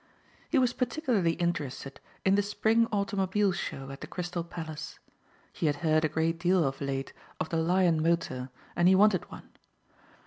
He 0.49 0.57
was 0.57 0.73
particularly 0.73 1.33
interested 1.33 1.99
in 2.25 2.33
the 2.33 2.41
Spring 2.41 2.87
Automobile 2.91 3.51
Show 3.51 3.91
at 3.91 4.01
the 4.01 4.07
Crystal 4.07 4.43
Palace. 4.43 4.97
He 5.53 5.67
had 5.67 5.75
heard 5.85 6.03
a 6.03 6.09
great 6.09 6.39
deal 6.39 6.63
of 6.65 6.81
late 6.81 7.13
of 7.39 7.49
the 7.49 7.57
Lion 7.57 8.01
motor 8.01 8.49
and 8.75 8.87
he 8.87 8.95
wanted 8.95 9.29
one. 9.29 9.51